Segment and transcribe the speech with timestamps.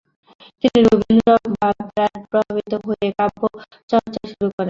[0.61, 3.99] তিনি রবীন্দ্র-ভাবধারায় প্রভাবিত হয়ে তিনি কাব্যচর্চা
[4.31, 4.59] শুরু করেন।